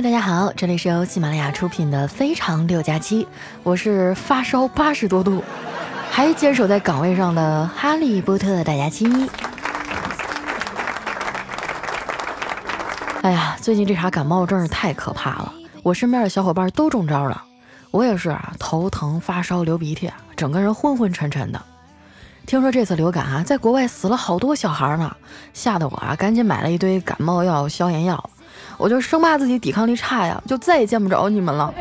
[0.00, 3.24] 大家好，这里是由喜马拉雅出品的《非常六加七》，
[3.64, 5.42] 我是发烧八十多度，
[6.08, 9.08] 还坚守在岗位上的哈利波特大家期。
[13.22, 17.42] 哎呀，最近这茬感冒真是太可怕了，我身边的小伙伴都中招了，
[17.90, 21.60] 我也是啊，头疼、发烧、流鼻涕，整个人昏昏沉沉的。
[22.46, 25.16] 听说这次流感啊，在国外死了好多小孩呢，
[25.52, 28.30] 吓得我啊，赶紧买了一堆感冒药、消炎药。
[28.78, 31.74] 我就生怕自己抵抗力差呀，就再也见不着你们了。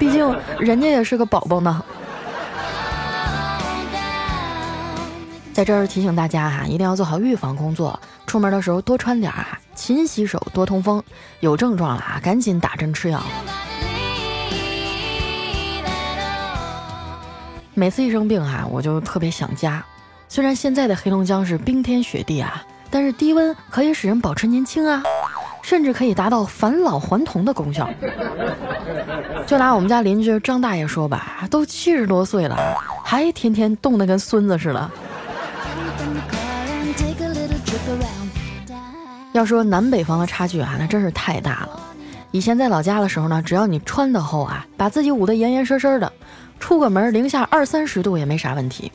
[0.00, 1.84] 毕竟人家也是个宝宝呢。
[5.52, 11.00] 在这儿提醒大家哈，一定要做好预防工作，出门的时候多穿点啊，勤洗手，多通风。
[11.38, 13.22] 有症状了啊，赶紧打针吃药。
[17.74, 19.84] 每次一生病哈，我就特别想家。
[20.28, 25.04] 虽然现在的黑龙江是冰天雪地啊，但是低温可以使人保持年轻啊。
[25.64, 27.88] 甚至可以达到返老还童的功效。
[29.46, 32.54] 就拿我们家邻居张大爷说吧，都七十多岁了，
[33.02, 34.90] 还天天冻得跟孙子似的。
[39.32, 41.80] 要说南北方的差距啊，那真是太大了。
[42.30, 46.12] 以前在老家的时候呢，只要你穿得厚啊，把自己捂得严严实实的，
[46.60, 48.92] 出个门零下二三十度也没啥问题。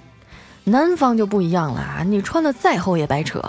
[0.65, 3.43] 南方就不一样了啊，你穿的再厚也白扯。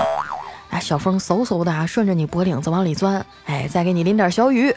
[0.71, 4.75] 啊，小风嗖嗖的啊，顺着你脖领子往里钻，哎，再给你淋点小雨，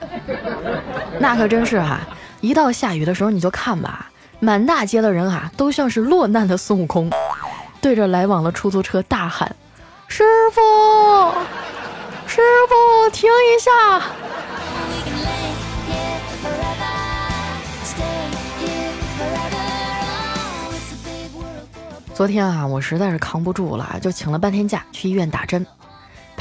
[1.20, 2.00] 那可真是哈！
[2.42, 7.10] 一到下雨的时候，你就看吧，满大街的人啊，都像是落难的孙悟空，
[7.80, 9.56] 对着来往的出租车大喊
[10.10, 10.62] ：“师傅，
[12.28, 13.72] 师傅，停一下！”
[22.14, 25.66] 昨天啊，我实在是扛不住了，就请了半天假去医院打针。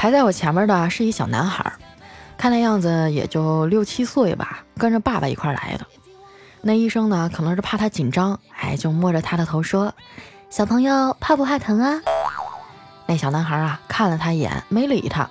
[0.03, 1.73] 排在我前面的是一小男孩，
[2.37, 5.87] 看那样子也就六七岁吧，跟着爸爸一块来的。
[6.61, 9.95] 那医生呢，可能是怕他紧张，哎，就摸着他的头说
[10.51, 12.01] ：“小朋友怕不怕疼啊？”
[13.07, 15.31] 那小男孩啊，看了他一眼，没理他。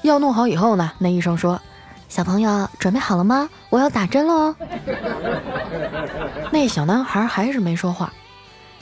[0.00, 1.60] 药弄好以后呢，那医生说
[2.08, 3.50] ：“小朋友准备好了吗？
[3.68, 4.56] 我要打针了哦。
[6.50, 8.10] ”那小男孩还是没说话。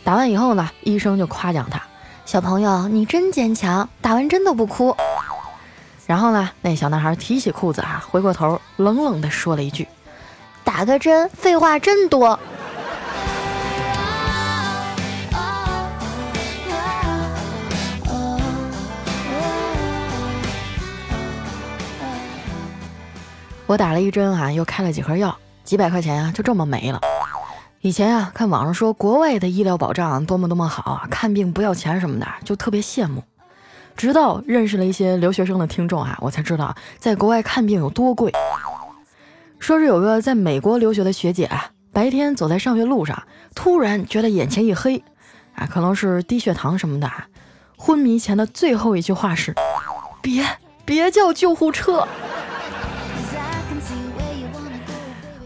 [0.04, 1.82] 打完以后呢，医生就夸奖他。
[2.24, 4.96] 小朋友，你真坚强，打完针都不哭。
[6.06, 9.86] 然后呢，那小男孩提起裤子啊，回过头冷冷地说了一句
[10.64, 12.38] ：“打个针，废话真多。”
[23.66, 27.00] 我打了一针啊，又开了几盒药，几百块钱啊，就这么没了。
[27.82, 33.24] 以前啊，看网上说国外的医疗保障多么多么好啊，看病不要钱什么的，就特别羡慕。
[33.96, 38.32] 直到认识了一些留学生的听众啊，我才知道在国外看病有多贵。
[39.58, 43.20] 说是有个在美国留学的学姐啊，白天走在上学路上，
[43.52, 45.02] 突然觉得眼前一黑，
[45.56, 47.10] 啊，可能是低血糖什么的，
[47.76, 49.52] 昏迷前的最后一句话是：
[50.22, 50.46] 别
[50.84, 52.06] 别叫救护车。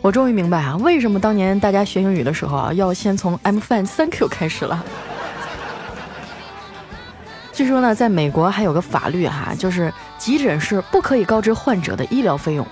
[0.06, 4.84] 我终于明白啊，为什么当年大家学英语的时候啊，要先从 I'm fine, thank you 开始了。
[7.52, 12.64] 据说呢，在美国还有个法律哈，就是急诊室不可以告知患者的医疗费用，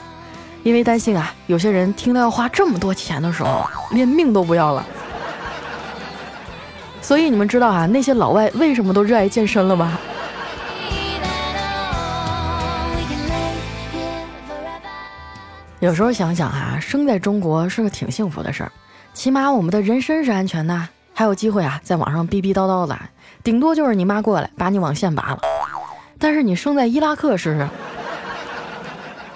[0.62, 4.86] 因为担心啊，有些人听到要花这么多钱的时候，连命都不要了。
[7.02, 9.98] 所以你们知道啊，那些老外为什么都热爱健身了吗？
[15.84, 18.72] 有时候想想哈，生在中国是个挺幸福的事儿，
[19.12, 22.98] 起码我们的人身是安全的，还有机会啊，在网上逼逼叨叨的，
[23.42, 25.40] 顶多就是你妈过来把你网线拔了。
[26.18, 27.68] 但是你生在伊拉克试试，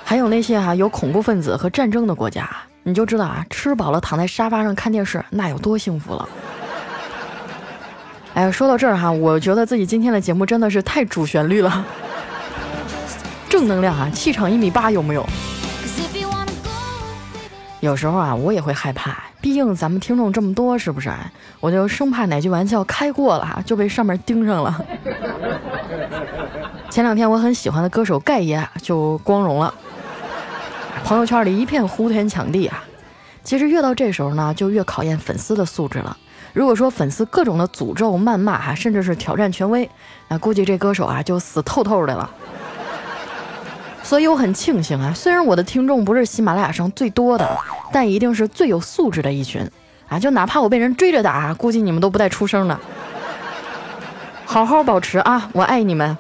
[0.03, 2.48] 还有那些哈有恐怖分子和战争的国家，
[2.82, 6.26] 你就知道啊，吃饱了躺在沙发上看电视那有多幸福了。
[8.32, 11.84] 哎，说到这儿哈，我觉得自己今天的节目真的是太主旋律了，
[13.51, 15.28] 正能量啊，气场一米八有没有？
[17.80, 21.13] 有时候啊，我也会害怕，毕竟咱们听众这么多，是不是？
[21.60, 24.84] 我就生怕哪句玩笑开过了，就被上面盯上了。
[26.91, 29.72] 前两天我很喜欢的歌手盖爷就光荣了，
[31.04, 32.83] 朋友圈里一片呼天抢地啊。
[33.45, 36.16] 其实越到这时候呢，就越考验粉丝的素质了。
[36.53, 39.89] 如果说粉丝各种的诅咒、谩骂哈，甚至是挑战权威，
[40.27, 42.28] 那估计这歌手啊就死透透的了。
[44.09, 47.47] 所以我很庆幸啊，虽然我的听众不是喜马拉雅上最多的，
[47.93, 49.60] 但一定是最有素质的一群
[50.09, 50.19] 啊！
[50.19, 52.81] 就哪怕我被人追着打，估计你们都不带出声的。
[54.47, 56.16] 好好保持啊，我爱你们。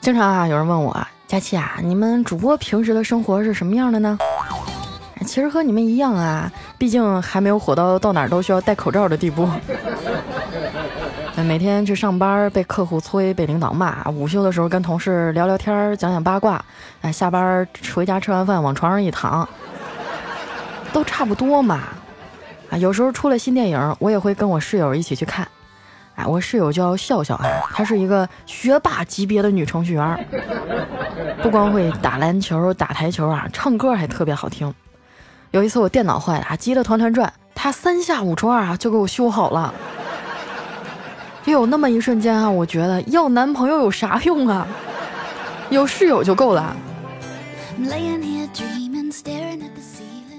[0.00, 4.16] 经常啊，有人问我佳琪啊，你们主播平时的生活是什么样的呢？
[5.26, 9.46] 其实和你们一样啊，毕竟还没有火到到哪儿都需要戴口罩的地步。
[11.36, 16.62] 每天去上班被客户催，被领导骂；午休的时候跟同事聊聊天，讲讲八卦。
[17.00, 19.48] 哎，下班回家吃完饭往床上一躺，
[20.92, 21.80] 都差不多嘛。
[22.70, 25.48] 啊，有时候出了新电影，我也会跟我室友一起去看。
[26.14, 30.26] 哎，我室友叫笑笑，哎，她是一个学霸级别的女程序员，
[31.42, 34.72] 不光会打篮球、打台球啊，唱歌还特别好听。
[35.52, 39.72] 有一次我电脑坏了，急得团团转，她三下五除二啊就给我修好了。
[41.50, 44.64] 就有那么一瞬间啊，我觉得要男朋友有啥用啊？
[45.68, 46.76] 有室友就够了。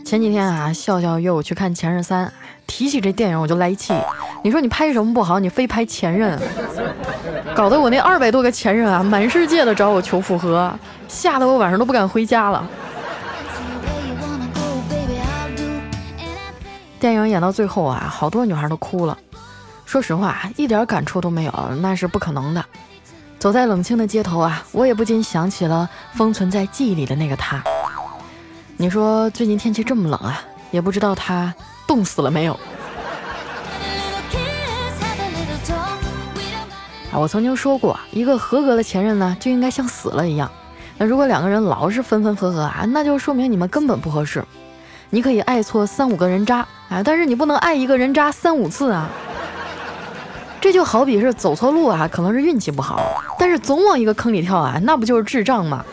[0.05, 2.25] 前几天啊，笑笑约我去看《前任三》，
[2.65, 3.93] 提起这电影我就来气。
[4.41, 6.39] 你说你拍什么不好，你非拍前任，
[7.53, 10.73] 搞得我那二百多个前任啊，满世界的找我求复合，
[11.09, 12.65] 吓得我晚上都不敢回家了。
[17.01, 19.17] 电影演到最后啊，好多女孩都哭了。
[19.91, 21.51] 说实话，一点感触都没有，
[21.81, 22.63] 那是不可能的。
[23.37, 27.61] 走在冷清的街头啊，我也不禁想起了封存在记忆里的那个他。
[28.77, 30.41] 你说最近天气这么冷啊，
[30.71, 31.53] 也不知道他
[31.85, 32.57] 冻死了没有。
[37.11, 40.49] 啊，我曾经说过，一个合格的前任呢，就应该像死了一样。
[40.97, 44.41] 那如果两个人老是分分合合啊，那就说明你们根本不合适。
[45.09, 49.09] 你可以爱错三五个人渣啊，但是你不能爱一个人渣三五次啊。
[50.61, 53.01] 这就好比是走错路啊，可能是运气不好，
[53.39, 55.83] 但是总往一个坑里跳啊，那不就是智障吗？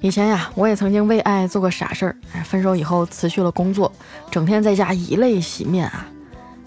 [0.00, 2.14] 以前呀，我也曾经为爱做过傻事儿，
[2.44, 3.90] 分手以后辞去了工作，
[4.30, 6.06] 整天在家以泪洗面啊。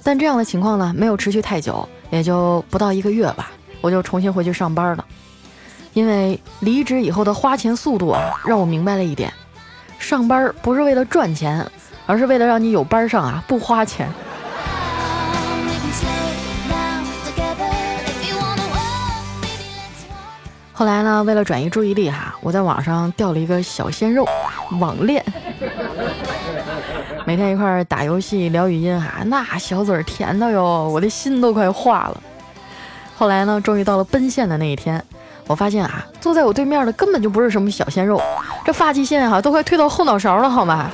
[0.03, 3.51] 但这样的情况呢，没有持续太久，也就不到一个月吧，
[3.81, 5.05] 我就重新回去上班了。
[5.93, 9.31] 因为离职以后的花钱速度啊，让我明白了一点：
[9.99, 11.65] 上班不是为了赚钱。
[12.11, 14.05] 而是为了让你有班上啊，不花钱。
[20.73, 24.27] 后来呢，为了转移注意力哈，我在网上钓了一个小鲜肉，
[24.81, 25.23] 网恋。
[27.25, 32.21] 每天一块儿打游戏、聊语音哈，那小嘴甜的哟，我的心都快化了。
[33.15, 35.01] 后来呢，终于到了奔现的那一天，
[35.47, 38.21] 我发现啊，坐在我对面的根本就不是什么小鲜肉，
[38.65, 40.91] 这发际线哈都快推到后脑勺了，好吗？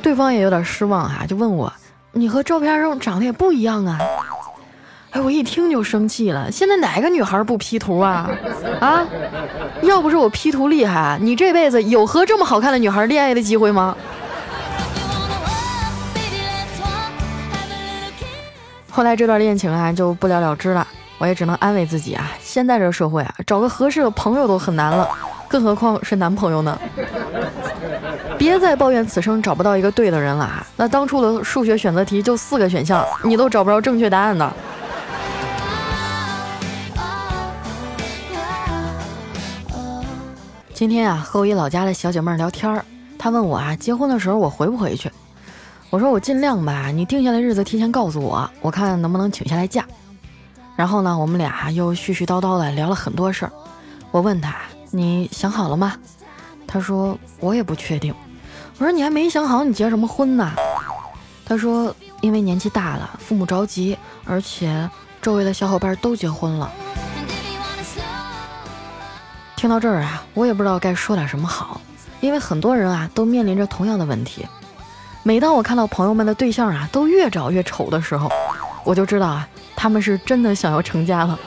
[0.00, 1.72] 对方也有点失望哈，就问我
[2.12, 3.98] ：“你和照片上长得也不一样啊！”
[5.12, 6.50] 哎，我一听就生气了。
[6.52, 8.30] 现在哪个女孩不 P 图啊？
[8.80, 9.04] 啊！
[9.82, 13.96] 要不是我 P 图厉害，你这辈子有和这么好看的女孩恋爱的机会吗？
[18.88, 20.86] 后来这段恋情啊就不了了之了，
[21.18, 25.08] 我也只能安慰自己啊，现在这社会啊，找个合适的朋友都很难了，
[25.48, 26.78] 更何况是男朋友呢？
[28.40, 30.66] 别再抱怨此生找不到一个对的人了啊！
[30.74, 34.50] 那当初的数学选择题就四个选项，你都找不着正确答案的。
[40.72, 42.82] 今天啊，和我一老家的小姐妹聊天儿，
[43.18, 45.10] 她问我啊，结婚的时候我回不回去？
[45.90, 49.84] 我说我尽量吧，你定下来日子提前告诉我，我看能不能请下来假。
[50.76, 53.52] 然后呢，我们俩又絮絮叨叨的聊了很多事儿。
[54.10, 54.56] 我问她，
[54.90, 55.92] 你想好了吗？
[56.66, 58.14] 她说我也不确定。
[58.80, 60.54] 我说你还没想好你结什么婚呢？
[61.44, 64.88] 他说因为年纪大了，父母着急，而且
[65.20, 66.72] 周围的小伙伴都结婚了。
[69.54, 71.78] 听到这儿啊，我也不知道该说点什么好，
[72.22, 74.46] 因为很多人啊都面临着同样的问题。
[75.22, 78.30] 每当我看到朋友们的对象啊都越找越丑的时候，
[78.82, 79.46] 我就知道啊
[79.76, 81.38] 他们是真的想要成家了。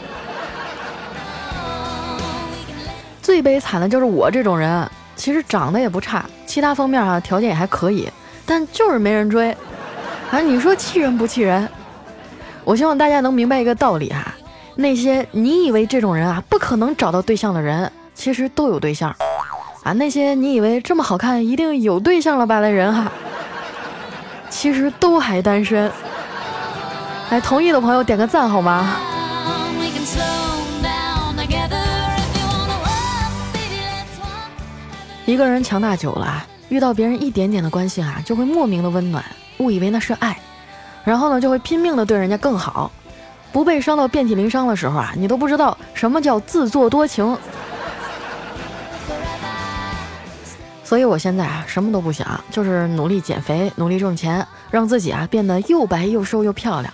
[3.23, 4.87] 最悲惨的就是我这种人。
[5.15, 8.09] 其实长得也不差，其他方面啊条件也还可以，
[8.45, 9.55] 但就是没人追。
[10.31, 11.67] 啊，你说气人不气人？
[12.63, 14.33] 我希望大家能明白一个道理哈，
[14.75, 19.13] 那些你以为这种人啊不可能找到对象的人，其实都有对象。
[19.83, 23.11] 啊，那些你以为这么好看一定有对象了吧的人哈，
[24.49, 25.91] 其实都还单身。
[27.29, 28.95] 来，同意的朋友点个赞好吗？
[35.25, 39.23] 一个人强大久了，遇到别人一点点的关心啊，就会莫名的温暖，
[39.59, 40.37] 误以为那是爱，
[41.05, 42.91] 然后呢，就会拼命的对人家更好，
[43.53, 47.37] 不被伤到遍体鳞伤的时候啊，你都不知道什么叫自作多情。
[50.83, 56.93] 所以我现在啊，什么都不想，就是努力减肥，努力挣钱，让自己啊变得又白又瘦又漂亮。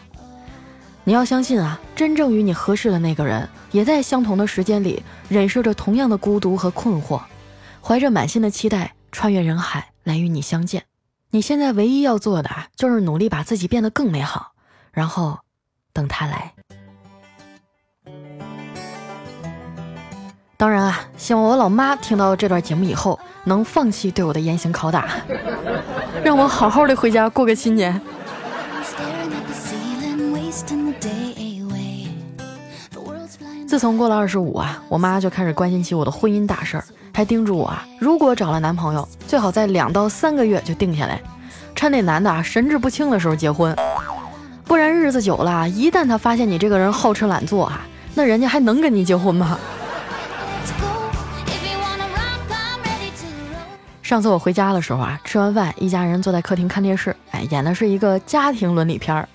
[1.03, 7.19] 你要相信啊，真正与你合适的那个人，也在相同的时间里忍受着同样的孤独和困惑，
[7.81, 10.83] 怀着满心的期待，穿越人海来与你相见。
[11.31, 14.53] 你现在唯一要做的啊，就是努力把自己变得更美好，
[14.91, 15.39] 然后
[15.93, 16.53] 等他来。
[20.57, 25.07] 当然啊，希望我老妈听到这段节目以后，能放弃对我的严刑拷打，
[26.23, 27.99] 让我好好的回家过个新年。
[33.67, 36.83] 自从过了二十五啊，我妈就开始关心起我的婚姻大事儿，
[37.13, 41.21] 还叮嘱我啊，如果找了男朋友，最好在两到三个月就定下来，
[41.75, 43.75] 趁那男的啊神志不清的时候结婚，
[44.65, 47.85] 不然日子久了，一旦他发现你这个人好吃懒做啊，
[48.15, 49.59] 那人家还能跟你结婚吗？
[54.01, 59.29] 上次我回家的时候啊，吃完饭，一家人坐在客厅看电视，哎，演的是一个家庭伦理片儿，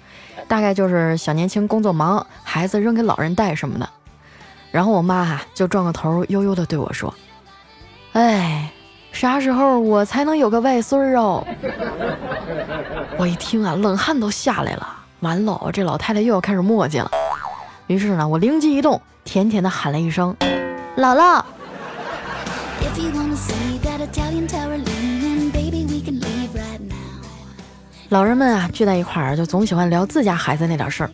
[0.49, 3.88] 大概就是小年轻工作忙，孩子扔给老人带什么的。
[4.73, 7.14] 然后我妈哈就转过头，悠悠的对我说
[8.14, 8.71] ：“哎，
[9.12, 11.44] 啥时候我才能有个外孙儿哦？”
[13.18, 14.88] 我一听啊，冷汗都下来了。
[15.21, 17.11] 完了，这老太太又要开始磨叽了。
[17.88, 20.35] 于是呢，我灵机一动，甜甜的喊了一声
[20.97, 21.42] ：“姥姥。”
[28.11, 31.11] 老人们啊聚在一块儿，就总喜欢聊自家孩子那点事儿。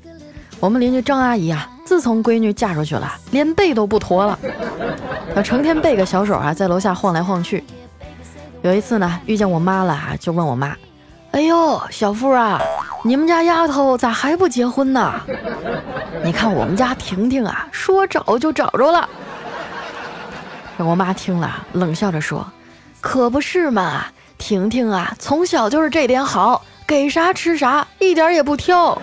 [0.60, 4.38] 我们邻居张阿姨啊，自从闺女嫁出去了，连被都不驼了，
[5.34, 7.64] 她成天背个小手啊，在楼下晃来晃去。
[8.60, 10.76] 有一次呢，遇见我妈了啊，就问我妈
[11.32, 12.60] ：“哎呦，小付啊，
[13.02, 15.14] 你们家丫头咋还不结婚呢？
[16.22, 19.08] 你看我们家婷婷啊，说找就找着了。”
[20.76, 22.46] 我妈听了，冷笑着说
[23.00, 24.04] ：“可不是嘛，
[24.36, 29.00] 婷婷啊，从小就是这点好，给啥吃啥，一点也不挑。”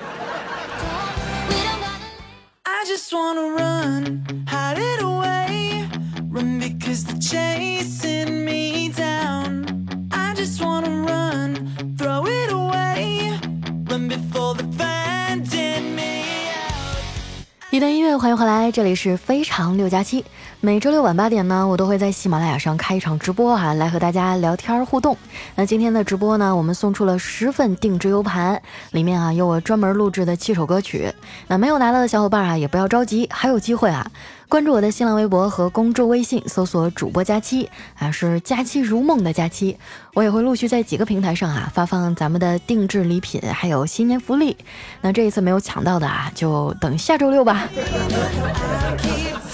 [17.70, 20.26] 一段音乐，欢迎回来，这里是非常六加七。
[20.60, 25.16] 每周六晚八点呢，我都会在喜马拉雅上开一场直播哈，来和大家聊天互动。
[25.54, 28.60] 那今天的直播呢，我们送出了十份定制 U 盘，
[28.92, 31.14] 里面啊有我专门录制的七首歌曲。
[31.48, 34.10] 那没有拿到的小伙伴啊，也不要着急，还有机会啊。
[34.50, 39.78] 关注我的新浪微博和公众微信，搜索主播佳期啊，是佳期如梦的佳期。
[40.16, 44.58] 我也会陆续在几个平台上啊发放咱们的定制礼品，还有新年福利。
[45.02, 47.70] 那这一次没有抢到的啊，就等下周六吧。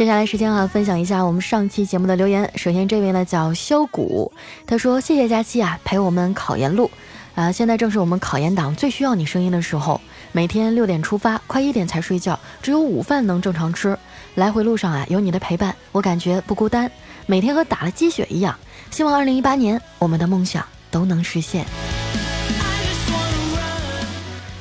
[0.00, 2.50] 接下来时间啊，分享一下我们上期节目的留言。
[2.56, 4.32] 首先这位呢叫萧谷，
[4.66, 6.90] 他说谢谢佳期啊陪我们考研路
[7.34, 10.00] 啊，现在正是我们考研党最需要你声音的时候。
[10.32, 13.94] 每天六点出发，快一点才睡觉，只有午饭能正常吃。
[14.36, 16.90] 来回路上啊，有你的陪伴，我感觉不孤单。
[17.26, 18.56] 每天和打了鸡血一样。
[18.90, 21.66] 希望二零一八年我们的梦想都能实现。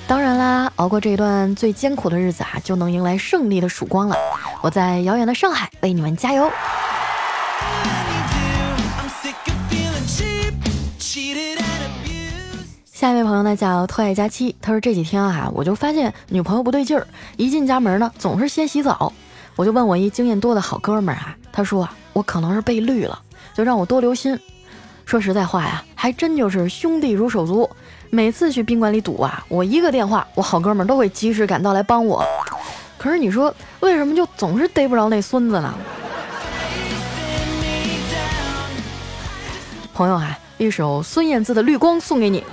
[0.09, 4.15] 当然啦，熬过这一段最艰苦的日子啊，就能迎来胜利的曙光了。
[4.59, 6.51] 我在遥远的上海为你们加油。
[12.91, 17.05] 下一位朋友呢叫特爱佳期，他说这几天啊，我就发现女朋友不对劲儿，
[17.37, 19.13] 一进家门呢总是先洗澡。
[19.55, 23.21] 我就问我一经验多的好哥们儿啊，他说我可能是被绿了，
[23.53, 24.39] 就让我多留心。
[25.05, 27.69] 说实在话呀，还真就是兄弟如手足。
[28.11, 32.25] 每次去宾馆里堵啊，我一个电话，我好哥们都会及时赶到来帮我。
[32.97, 35.73] 可是你说为什么就总是逮不着那孙子呢？
[39.93, 42.43] 朋友啊，一首孙燕姿的《绿光》送给你。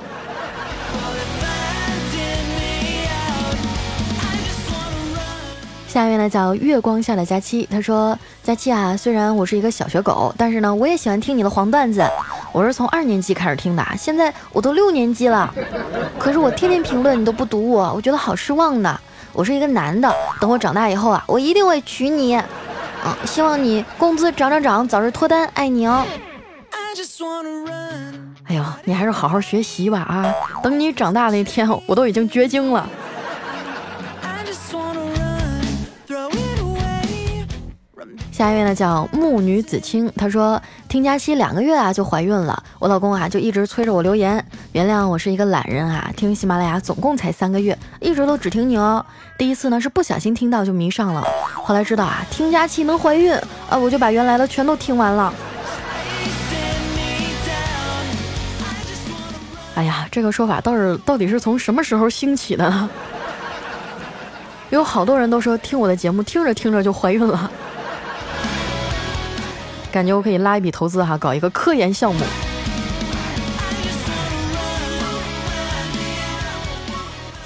[5.89, 12.09] 下面呢叫月光下的佳期，他说：佳期啊，虽然我是一个小学狗，但是呢，我也喜欢听你的黄段子。
[12.53, 15.53] 我是从二年级开始听的，现在我都六年级了，
[16.17, 19.01] 可是我天天评论你都不读我，我觉得好失望呢。
[19.33, 22.37] 我是一个男的，等我长大以后啊，我一定会娶你。
[22.37, 26.07] 嗯，希望你工资涨涨涨，早日脱单，爱你哦。
[28.45, 30.33] 哎呦，你还是好好学习吧啊！
[30.63, 32.89] 等你长大那天，我都已经绝经了。
[38.37, 40.13] 下一位呢，叫木女子清。
[40.15, 42.63] 她说听佳期两个月啊，就怀孕了。
[42.79, 46.13] 我老公啊，就一直催着我留言，原谅我是一个懒人啊。
[46.15, 49.03] 听喜马拉雅总共才三个月，一直都只听你哦。
[49.39, 51.25] 第一次呢，是不小心听到就迷上了。
[51.55, 53.35] 后来知道啊，听佳期能怀孕
[53.71, 55.33] 啊，我就把原来的全都听完了。
[59.77, 62.91] 哎呀，这个说法倒是到底是从什么时候兴起的呢？
[64.69, 67.51] 有好多人都说听我的节目，听着听着就怀孕了。
[69.97, 72.21] 感觉我可以拉一笔投资哈，搞一个科研项目。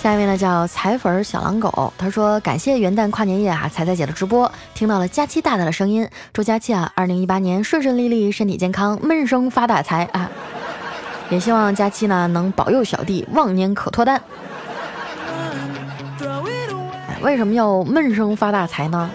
[0.03, 10.29] 下一位呢叫彩粉小狼狗，他说感谢元旦跨年夜啊，彩彩姐的直播，听到了佳期大大的声音，祝佳期啊，二零一八年顺顺利利，身体健康，闷声发大财啊！
[11.31, 14.21] 也希望佳期呢能保佑小弟忘年可脱单。
[17.21, 19.09] 为什么要闷声发大财呢？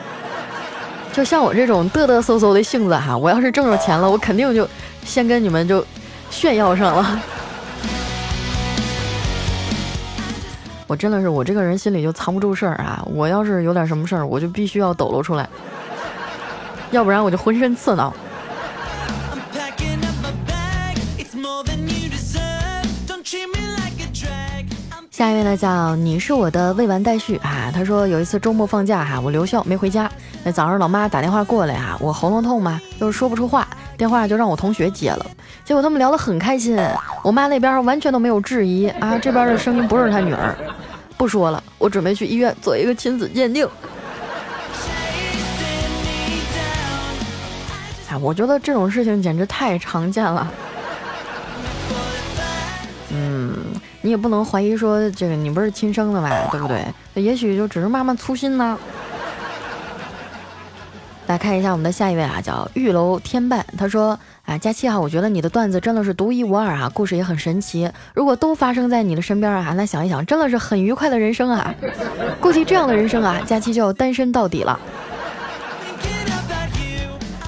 [1.16, 4.68] 就像我这种嘚嘚嗖嗖的性子哈，我要是挣着钱了，我肯定就
[5.06, 5.82] 先跟你们就
[6.30, 7.22] 炫耀上了。
[10.88, 13.02] 我真的是，我这个人心里就藏不住事儿啊！
[13.06, 15.48] 我要是有点什么事儿，我就必须要抖搂出来，
[16.92, 18.14] 要不然我就浑身刺挠。
[25.16, 27.72] 下一位呢，叫你是我的未完待续啊。
[27.74, 30.12] 他说有一次周末放假哈，我留校没回家，
[30.44, 35.26] 那早上老妈打电话过来啊，我喉咙痛嘛，就是说不出话，电话就让我同学接了。
[35.64, 36.78] 结果他们聊得很开心，
[37.24, 40.54] 我妈那边完全都没有质疑啊，这边的声音不是他女儿。
[41.16, 43.66] 不说了，我准备去医院做一个亲子鉴定。
[48.10, 50.52] 哎，我觉得这种事情简直太常见了。
[54.06, 56.86] 你也不能怀疑说这个你不是亲生的吧，对不对？
[57.16, 58.78] 也许就只是妈妈粗心呢。
[61.26, 67.92] 来看一下我们的下一位啊，叫玉楼天伴，他说啊，佳期啊，我觉得你的段子真的是独一无二啊，故事也很神奇。
[68.14, 71.74] 如果都发生在你的身边啊，那想一想，真的是很愉快的人生啊。
[72.40, 74.80] 估计这样的人生啊，佳期就要单身到底了。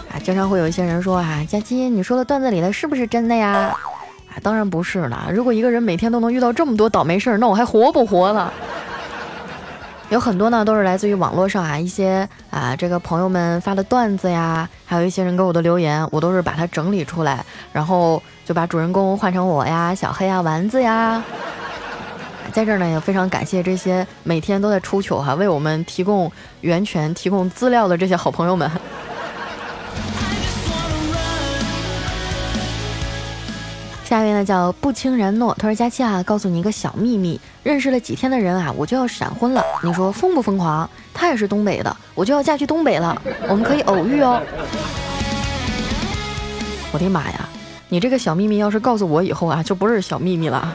[0.09, 3.77] 啊，经常会有一些人说啊，佳期，你说的段子里的是不是真的呀？
[4.41, 5.29] 当然不是了。
[5.31, 8.51] 如果一个人每天都能遇到这么多倒霉事儿，那我还活不活了？
[10.09, 21.21] 有很多呢，都是来自于网络上啊，一些啊这个朋友们发的段子呀，还有一些人给我的留言，我都是把它整理出来，然后就把主人公换成我呀、小黑呀、丸子呀。
[22.53, 26.31] 在这儿呢，也非常感谢这些每天都在出糗哈，为我们提供
[26.61, 28.71] 源泉、提供资料的这些好朋友们。
[34.37, 40.87] 呢叫不轻然诺，他说佳期啊，告诉你一个小秘密，认识了几天的人啊，我就要闪婚了，你说疯不疯狂？
[41.13, 43.19] 他也是东北的，我就要嫁去东北了，
[43.49, 44.39] 我们可以偶遇哦。
[46.91, 47.49] 我的妈呀，
[47.89, 50.73] 你这个小秘密要是告诉我以后啊，就不是小秘密了，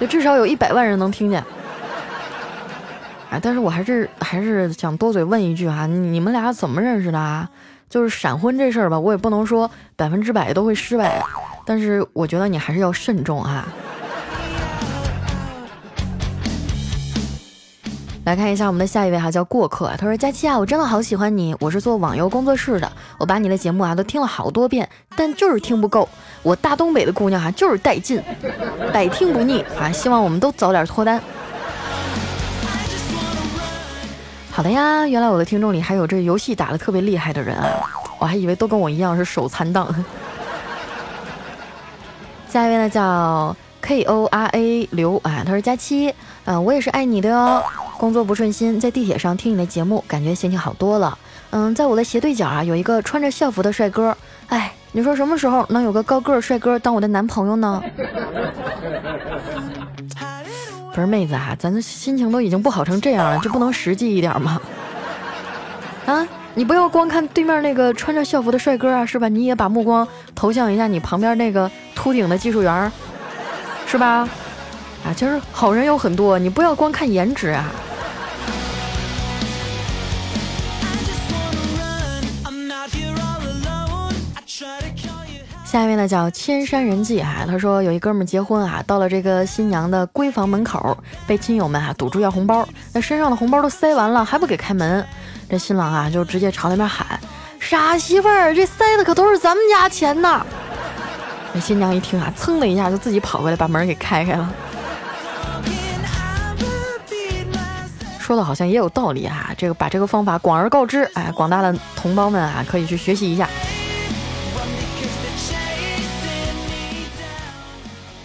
[0.00, 1.42] 就至少有一百万人能听见。
[3.30, 7.48] 哎，但是我还是还是想多嘴问一句哈，你们俩怎么认识的啊？
[7.88, 11.22] 就是闪婚这事儿吧，我也不能说百分之百都会失败。
[11.64, 13.64] 但是我觉得你还是要慎重哈。
[18.24, 19.92] 来看一下我们的下一位哈，叫过客。
[19.98, 21.56] 他说：“佳期啊，我真的好喜欢你。
[21.58, 26.08] 我是做网游工作室的，我把你的节目啊都听了好多遍，但就是听不够。
[26.44, 28.22] 我大东北的姑娘哈，就是带劲，
[28.92, 29.90] 百听不腻啊！
[29.90, 31.20] 希望我们都早点脱单。”
[34.52, 39.92] 好的呀，原来我的听众里还有这游戏打的特别厉害的人啊，我还以为都跟我一样是手残党。
[42.52, 47.62] 下一位呢叫 K O R A 刘啊，他说佳期，嗯，我也是爱你的哟。
[47.96, 51.16] 工作不顺心，在地铁上听你的节目，感觉心情好多了。
[51.48, 54.14] 嗯，在我的斜对角啊，有一个穿着校服的帅哥。
[54.48, 57.82] 哎，你说什么时候能有个高个帅哥当我的男朋友呢？
[60.92, 64.60] 不是妹子啊，咱的心情都已经不好成这样了，就不能实际一点吗？
[66.04, 66.28] 啊？
[66.54, 69.26] 你不要光看对面那个穿着校服的帅哥啊，是吧？
[69.26, 72.92] 你也把目光投向一下你旁边那个秃顶的技术员，
[73.86, 74.28] 是吧？
[75.02, 77.72] 啊，其实好人有很多，你不要光看颜值啊。
[85.64, 90.94] 下一位呢叫千山人迹哈，他说有一哥们结婚啊，到了这个新娘的闺房门口，
[91.26, 95.02] 被亲友们啊堵住要红包，那身上的红包都塞完了，还不给开门。
[95.52, 97.06] 这新郎啊，就直接朝那边喊
[97.60, 100.46] ：“傻媳妇儿，这塞的可都是咱们家钱呢！”
[101.52, 104.50] 这新娘一听啊，噌的一下就自己跑过来把门给开开了。
[108.18, 113.46] 说的好像也有道理哈，这个把这个方法广而告之，哎，广大的同胞们啊，可以去学习一下。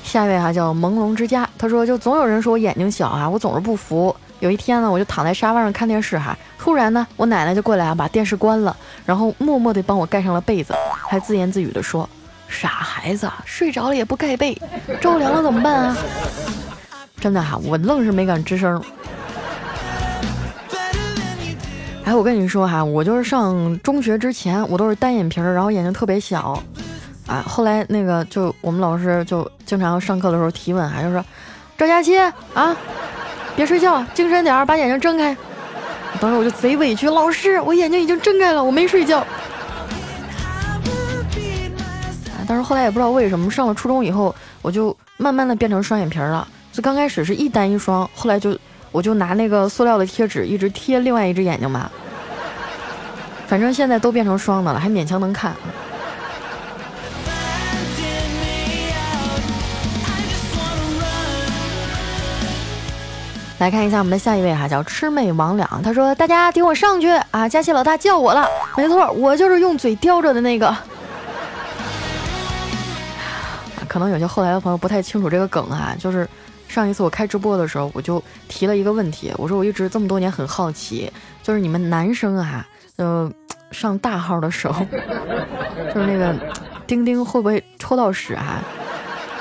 [0.01, 4.15] 下一位哈叫朦胧之家，他说就总有人说我眼睛小啊，我总是不服。
[4.39, 6.37] 有一天呢，我就躺在沙发上看电视哈，
[6.67, 8.75] 突然呢，我奶奶就过来啊，把电视关了，
[9.05, 10.73] 然后默默地帮我盖上了被子，
[11.07, 12.07] 还自言自语地说
[12.49, 14.53] ：“傻孩子，睡着了也不盖被，
[14.99, 15.97] 着凉了怎么办啊？
[17.21, 18.83] 真的哈，我愣是没敢吱声。
[22.03, 26.61] 哎，我跟你说哈，我就是上中学之前，我都是单眼皮儿，然后眼睛特别小。
[27.27, 31.23] 啊，后来那个就我们老师就经常上课的时候提问，还就说
[31.79, 32.75] ：“赵佳琪啊，
[33.55, 35.33] 别睡觉，精神点儿，把眼睛睁开。”
[36.19, 39.25] 当时我就贼委屈，老师，我眼睛已经睁开了，我没睡觉。
[42.47, 46.47] 但是后来也不知道为什么，上了初中以后，我就慢慢的变成双眼皮了。
[46.71, 48.57] 就刚开始是一单一双，后来就
[48.91, 51.89] 我就拿那个塑料的贴纸一直贴另外一只眼睛嘛。
[53.47, 55.53] 反正现在都变成双的了，还勉强能看。
[63.59, 65.65] 来看一下我们的下一位哈，叫魑魅魍魉。
[65.81, 68.47] 他说：“大家听我上去啊，佳琪老大叫我了。
[68.77, 70.67] 没错，我就是用嘴叼着的那个。
[73.89, 76.29] ”可能有些后来的朋友不太清楚这个梗啊，就是
[76.67, 82.63] 上一次我开直播的时候，我就提了一个问题，我说我一直这么多年很好奇，就是你们男生啊，
[82.97, 83.31] 呃，
[83.71, 84.85] 上大号的时候，
[85.95, 86.35] 就是那个
[86.85, 88.61] 钉钉会不会抽到屎啊？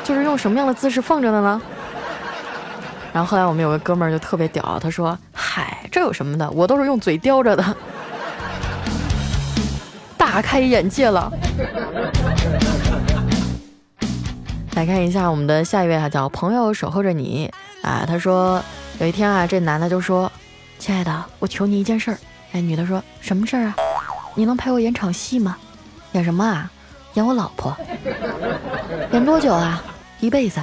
[0.02, 1.60] 就是用什么样的姿势放着的呢？
[3.16, 6.50] 然后后来我们有个哥们儿就特别屌，他说：“嗨，这有什么的？
[6.50, 7.64] 我都是用嘴叼着的。”
[10.18, 11.32] 大开眼界了。
[14.74, 17.50] 来看一下我们的下一位哈，叫朋友守候着你
[17.80, 18.04] 啊。
[18.06, 18.62] 他说
[19.00, 20.30] 有一天啊，这男的就说
[20.78, 22.18] ：“亲爱的，我求你一件事儿。”
[22.52, 23.76] 哎，女的说什么事儿啊？
[24.34, 25.56] 你能陪我演场戏吗？
[26.12, 26.70] 演什么啊？
[27.14, 27.74] 演我老婆。
[29.12, 29.82] 演多久啊？
[30.20, 30.60] 一辈子。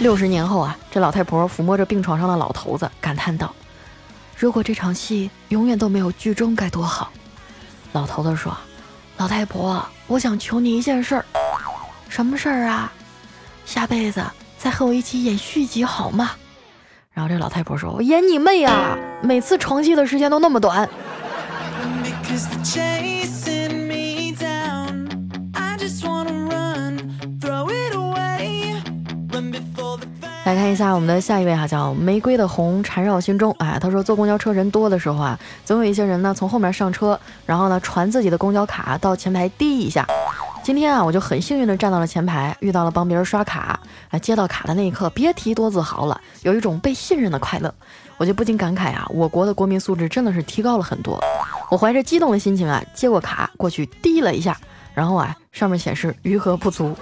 [0.00, 3.54] 六十年后啊，这老太婆抚摸着病床上的老头子，感叹道
[4.34, 7.12] ：“如果这场戏永远都没有剧终，该多好。”
[7.92, 8.56] 老头子说
[9.18, 11.24] ：“老太婆，我想求你一件事儿。
[12.08, 12.90] 什么事儿啊？
[13.66, 14.24] 下辈子
[14.56, 16.30] 再和我一起演续集好吗？”
[17.12, 18.96] 然后这老太婆说：“我演你妹啊！
[19.22, 20.88] 每次床戏的时间都那么短。”
[30.44, 33.54] 来看一下我们的下一位哈，叫玫瑰的红缠绕心中。
[33.58, 40.06] 哎，他说坐公交车人多的时候啊，总有一些人呢从后面上车，然后呢传自己的公交卡到前排滴一下。
[40.62, 43.78] 今天啊，我就很幸运的站到了前排，遇到了帮别人刷卡。
[44.08, 47.72] 哎，接到卡的那一刻，别提多自豪了，有一种被信任的快乐。
[48.16, 51.22] 我就不禁感慨啊，我国的国民素质真的是提高了很多。
[51.70, 54.56] 我怀着激动的心情啊，接过卡过去滴了一下，
[54.94, 56.96] 然后啊，上面显示余额不足。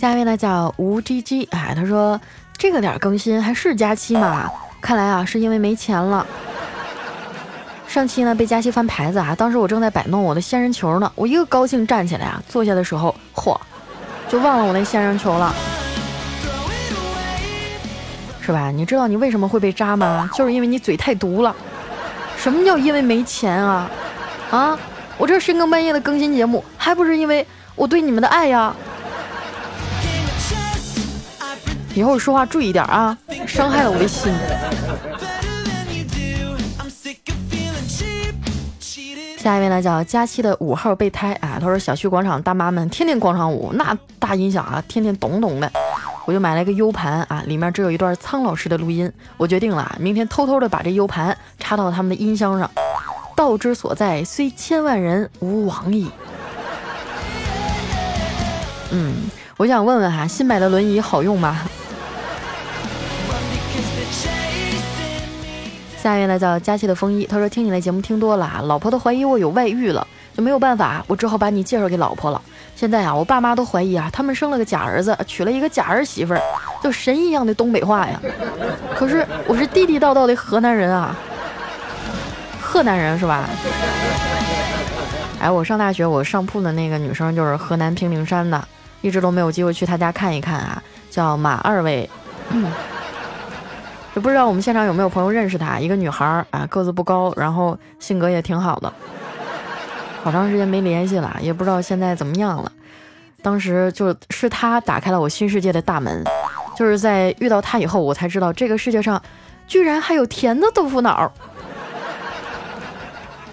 [0.00, 2.18] 下一位呢叫吴 G G，哎，他说
[2.56, 4.50] 这个点更新还是假期吗？
[4.80, 6.26] 看来啊是因为没钱了。
[7.86, 13.54] 上期呢被佳期翻牌子啊，当时我正在摆弄我的仙人球呢，我一个高兴站起来啊，坐下的时候，嚯，
[14.26, 15.54] 就忘了我那仙人球了，
[18.40, 18.70] 是吧？
[18.70, 20.30] 你知道你为什么会被扎吗？
[20.32, 21.54] 就是因为你嘴太毒了。
[22.38, 23.90] 什么叫因为没钱啊？
[24.50, 24.78] 啊，
[25.18, 28.74] 我这深更半夜的更新节目，还不是因为我对你们的爱呀？
[31.94, 34.32] 以后说话注意点啊，伤害了我的心。
[39.38, 45.70] 下一位呢叫佳期的五号备胎啊，他说小区广场大妈们天天广场舞，那大音响啊，天天咚咚的。
[46.26, 49.10] 我就买了一个 U 盘啊，里面只有一段苍老师的录音。
[49.36, 52.70] 我决定了，明天偷偷的把这 U 盘插到他们的音箱上。
[53.34, 56.10] 道之所在，虽千万人，吾往矣。
[58.90, 59.14] 嗯，
[59.56, 61.58] 我想问问哈，新买的轮椅好用吗？
[66.02, 72.40] 下一位呢叫佳期的风衣，他说听你的节目听多了啊，老婆都怀疑我有外遇了，就没有办法，我只好把你介绍给老婆了。
[72.74, 76.40] 现在啊，我爸妈都怀疑啊，他们生了个假儿子，娶了一个假儿媳妇儿，
[76.82, 78.18] 就神一样的东北话呀。
[78.96, 81.14] 可是我是地地道道的河南人啊，
[82.62, 83.46] 河南人是吧？
[85.38, 88.66] 哎，我上大学我上铺的那个女生就是河南平顶山的，
[89.02, 92.08] 一直都没有机会去她家看一看啊，叫马二位。
[94.14, 98.92] 就不知道我们现场有没有朋友认识她，一个女孩儿啊，个子不高，然后性格也挺好的。
[100.22, 102.70] 好长时间没联系了，也不知道现在怎么样了。
[103.40, 106.24] 当时就是她打开了我新世界的大门，
[106.76, 109.22] 就是在遇到她以后，我才知道这个世界上
[109.66, 111.32] 居然还有甜的豆腐脑。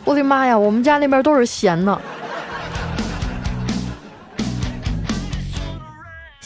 [0.03, 2.01] 我的妈呀，我们家那边都是咸的。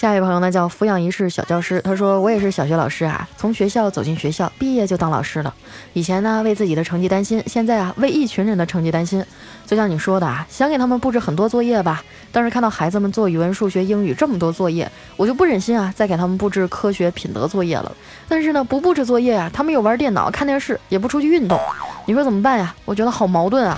[0.01, 5.53] 下一位朋友呢叫抚养一世小教师，他说我也是小学老师啊，从学校走进学校，毕业就当老师了。
[5.93, 9.23] 以前呢为自己的成绩担心，现在啊为一群人的成绩担心。
[9.67, 17.95] 就像你说的啊，想给他们布置很多作业吧，但是看到孩子们做语文、数学、英语这么多作业，我就不忍心啊再给他们布置科学、品德作业了。
[18.27, 21.59] 但是呢不布置作业啊，他们又玩电脑、看电视，也不出去运动，
[22.07, 22.73] 你说怎么办呀？
[22.85, 23.77] 我觉得好矛盾啊。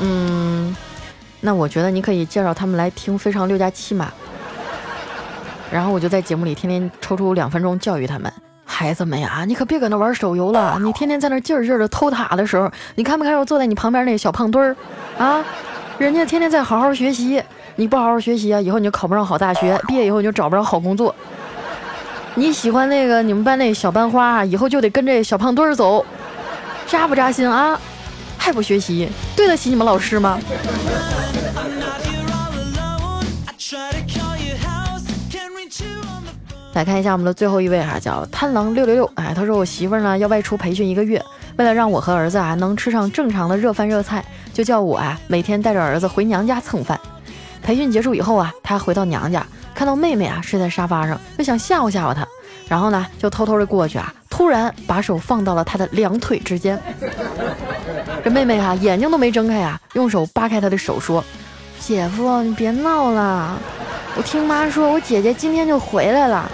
[0.00, 0.55] 嗯。
[1.46, 4.12] 那我觉得你可以介绍他们来听《非常六加七》嘛，
[5.70, 8.30] 然后我就在节目里天天抽出两分钟教育他们。
[8.64, 14.76] 孩子们呀，你可别搁那玩手游了，你天天在那劲儿劲儿的偷塔的时候，你看没看我坐在你旁边那小胖墩儿
[15.24, 15.40] 啊？
[15.98, 17.40] 人家天天在好好学习，
[17.76, 21.14] 你不好好学习啊，以后你就考不上好大学，毕业以后你就找不着好工作。
[22.34, 26.04] 你喜欢那个你们班那小班花，以后就得跟这小胖墩儿走，
[26.88, 27.80] 扎不扎心啊？
[28.46, 30.38] 还不学习，对得起你们老师吗？
[36.74, 39.10] 来看一下我们的最后一位哈，叫贪狼六六六。
[39.16, 41.20] 哎，他说我媳妇儿呢要外出培训一个月，
[41.56, 47.00] 为了让我和儿子啊能吃上正常的热饭热菜，就叫我啊每天带着儿子回娘家蹭饭。
[47.64, 52.24] 培训结束以后啊，他回到娘家，看到妹妹啊睡在沙发上，就想吓唬吓唬她，
[52.68, 56.80] 然后呢就偷偷的过去啊，突然把手放到了她的两腿之间。
[58.26, 61.24] 这妹妹哈眼睛都没睁开呀，用手扒开他的手说
[61.78, 63.56] ：“姐夫，你别闹了，
[64.16, 66.50] 我听妈说，我姐姐今天就回来了。”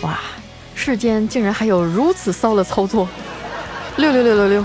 [0.00, 0.18] 哇
[0.74, 3.06] 世间竟然还有如此骚的操作！
[3.96, 4.64] 六六六六六。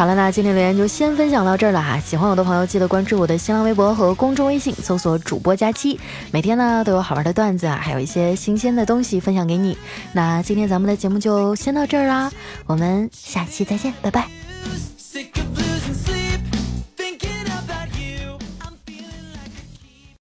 [0.00, 2.00] 好了，那今天留言就先分享到这儿了哈。
[2.00, 6.00] 喜欢我的朋友，记得关注我的新浪微博和公众微信，搜索主播佳期，
[6.32, 9.76] 每天呢都有好玩的段子啊，还有一些新鲜的东西分享给你。
[10.14, 12.32] 那今天咱们的节目就先到这儿啦，
[12.64, 14.26] 我们下期再见，拜拜。